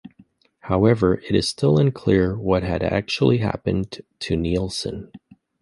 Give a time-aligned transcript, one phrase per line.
[0.61, 5.11] However, it was still unclear what had actually happened to Nielsen.